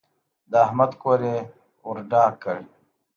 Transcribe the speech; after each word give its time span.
د 0.51 0.53
احمد 0.65 0.91
کور 1.01 1.19
يې 1.29 1.37
ور 1.87 1.97
ډاک 2.11 2.33
کړ. 2.43 2.57